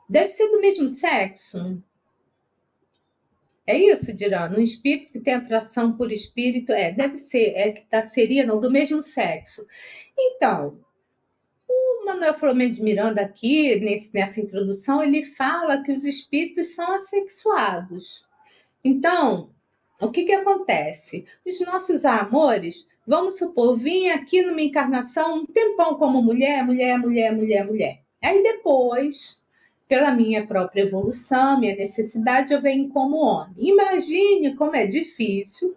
[0.07, 1.83] Deve ser do mesmo sexo?
[3.67, 4.59] É isso, Dirana?
[4.59, 8.61] Um espírito que tem atração por espírito, é, deve ser, é que tá, seria não,
[8.61, 9.67] do mesmo sexo.
[10.19, 10.79] Então,
[11.67, 16.93] o Manuel Flamengo de Miranda aqui, nesse, nessa introdução, ele fala que os espíritos são
[16.93, 18.27] assexuados.
[18.85, 19.51] Então,
[19.99, 21.25] o que, que acontece?
[21.47, 27.35] Os nossos amores, vamos supor, vim aqui numa encarnação um tempão como mulher, mulher, mulher,
[27.35, 28.01] mulher, mulher.
[28.21, 29.43] Aí depois
[29.89, 33.55] pela minha própria evolução, minha necessidade, eu venho como homem.
[33.57, 35.77] Imagine como é difícil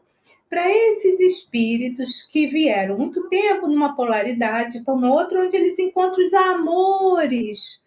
[0.50, 6.26] para esses espíritos que vieram muito tempo numa polaridade, estão no outro, onde eles encontram
[6.26, 7.84] os amores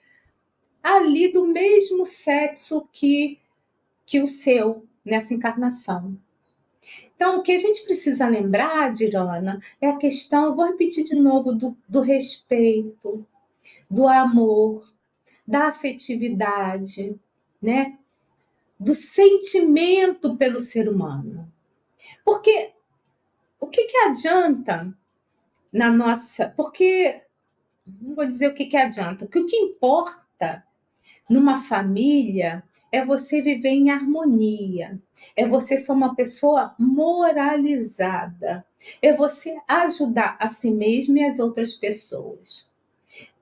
[0.82, 3.38] ali do mesmo sexo que,
[4.04, 6.16] que o seu nessa encarnação.
[7.16, 11.52] Então, o que a gente precisa lembrar, Dirana, é a questão, vou repetir de novo,
[11.52, 13.26] do, do respeito,
[13.90, 14.90] do amor,
[15.50, 17.18] da afetividade,
[17.60, 17.98] né?
[18.78, 21.52] Do sentimento pelo ser humano.
[22.24, 22.72] Porque
[23.58, 24.96] o que, que adianta
[25.72, 26.54] na nossa.
[26.56, 27.22] Porque,
[27.84, 30.64] não vou dizer o que, que adianta, porque o que importa
[31.28, 35.00] numa família é você viver em harmonia,
[35.36, 38.64] é você ser uma pessoa moralizada,
[39.02, 42.68] é você ajudar a si mesmo e as outras pessoas.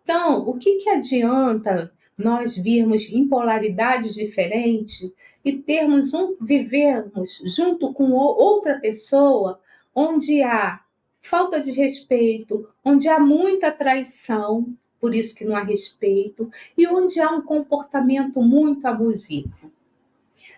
[0.03, 5.09] Então, o que, que adianta nós virmos em polaridades diferentes
[5.45, 9.61] e termos um vivermos junto com outra pessoa
[9.95, 10.81] onde há
[11.23, 17.21] falta de respeito, onde há muita traição, por isso que não há respeito, e onde
[17.21, 19.71] há um comportamento muito abusivo.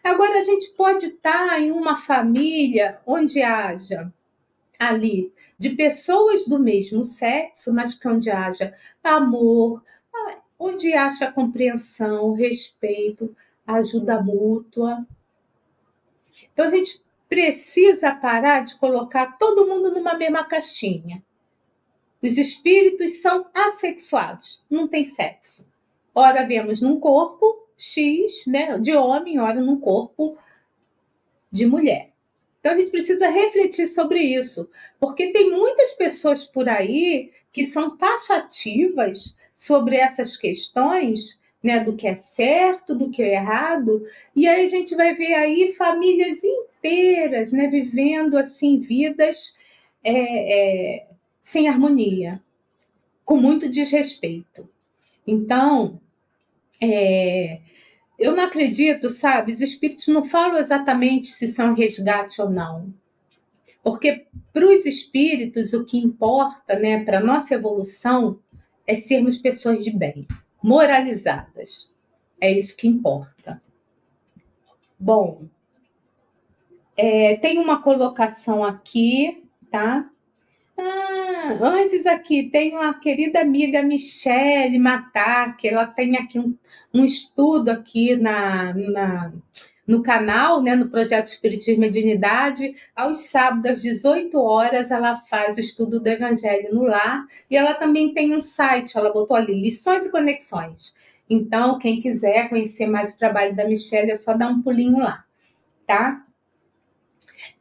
[0.03, 4.11] Agora a gente pode estar em uma família onde haja
[4.79, 9.83] ali de pessoas do mesmo sexo, mas que onde haja amor,
[10.61, 13.35] onde acha compreensão, respeito,
[13.67, 15.07] ajuda mútua.
[16.53, 21.23] Então a gente precisa parar de colocar todo mundo numa mesma caixinha.
[22.23, 25.67] Os espíritos são assexuados, não tem sexo.
[26.15, 30.37] Ora vemos num corpo X, né, de homem, ora num corpo
[31.51, 32.13] de mulher.
[32.59, 37.97] Então a gente precisa refletir sobre isso, porque tem muitas pessoas por aí que são
[37.97, 44.65] taxativas sobre essas questões, né, do que é certo, do que é errado, e aí
[44.65, 49.55] a gente vai ver aí famílias inteiras, né, vivendo assim vidas
[50.03, 51.07] é, é,
[51.43, 52.41] sem harmonia,
[53.23, 54.67] com muito desrespeito.
[55.27, 56.01] Então,
[56.81, 57.61] é,
[58.19, 59.53] eu não acredito, sabe?
[59.53, 62.95] Os espíritos não falam exatamente se são resgate ou não.
[63.83, 68.41] Porque para os espíritos o que importa, né, para a nossa evolução,
[68.91, 70.27] é sermos pessoas de bem,
[70.61, 71.89] moralizadas.
[72.41, 73.63] É isso que importa.
[74.99, 75.47] Bom,
[76.97, 80.11] é, tem uma colocação aqui, tá?
[80.83, 86.57] Ah, antes aqui tem uma querida amiga Michele Matar, que ela tem aqui um,
[86.95, 89.33] um estudo aqui na, na,
[89.87, 92.75] no canal, né, no projeto Espiritismo e Mediunidade.
[92.97, 97.27] Aos sábados, às 18 horas, ela faz o estudo do Evangelho no Lar.
[97.51, 100.95] E ela também tem um site, ela botou ali, Lições e Conexões.
[101.29, 105.25] Então, quem quiser conhecer mais o trabalho da Michelle, é só dar um pulinho lá,
[105.87, 106.25] tá?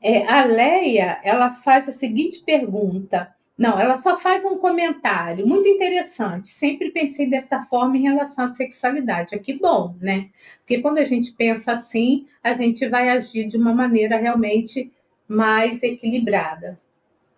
[0.01, 3.33] É, a Leia, ela faz a seguinte pergunta.
[3.57, 6.47] Não, ela só faz um comentário muito interessante.
[6.47, 9.35] Sempre pensei dessa forma em relação à sexualidade.
[9.35, 10.29] É que bom, né?
[10.59, 14.91] Porque quando a gente pensa assim, a gente vai agir de uma maneira realmente
[15.27, 16.79] mais equilibrada.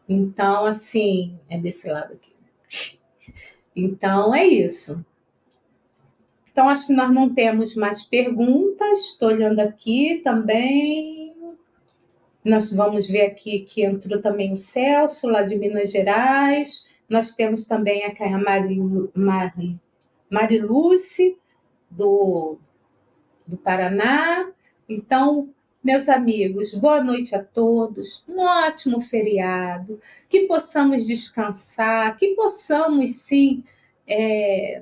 [0.08, 3.00] Então, assim, é desse lado aqui.
[3.76, 5.04] Então, é isso.
[6.52, 9.00] Então, acho que nós não temos mais perguntas.
[9.00, 11.21] Estou olhando aqui também.
[12.44, 16.88] Nós vamos ver aqui que entrou também o Celso, lá de Minas Gerais.
[17.08, 19.80] Nós temos também a Mariluce, Mari,
[20.28, 21.38] Mariluce
[21.88, 22.58] do,
[23.46, 24.52] do Paraná.
[24.90, 33.18] Então, meus amigos, boa noite a todos, um ótimo feriado, que possamos descansar, que possamos
[33.18, 33.64] sim
[34.08, 34.82] é,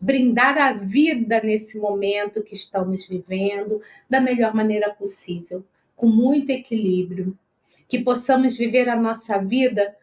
[0.00, 3.80] brindar a vida nesse momento que estamos vivendo
[4.10, 5.64] da melhor maneira possível
[5.96, 7.36] com muito equilíbrio,
[7.88, 9.96] que possamos viver a nossa vida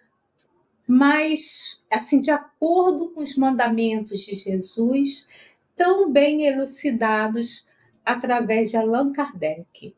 [0.87, 5.27] mais assim de acordo com os mandamentos de Jesus,
[5.75, 7.65] tão bem elucidados
[8.03, 9.95] através de Allan Kardec.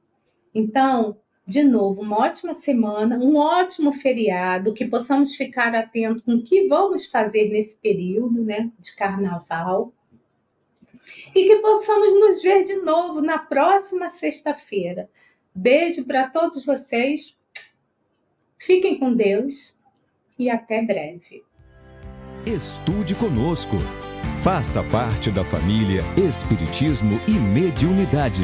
[0.54, 1.18] Então,
[1.48, 6.68] de novo, uma ótima semana, um ótimo feriado, que possamos ficar atentos com o que
[6.68, 9.94] vamos fazer nesse período né, de carnaval.
[11.36, 15.10] E que possamos nos ver de novo na próxima sexta-feira,
[15.56, 17.34] Beijo para todos vocês.
[18.60, 19.74] Fiquem com Deus
[20.38, 21.44] e até breve.
[22.46, 23.78] Estude conosco.
[24.44, 28.44] Faça parte da família Espiritismo e Mediunidade.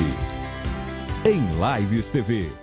[1.26, 1.42] Em
[1.82, 2.61] Lives TV.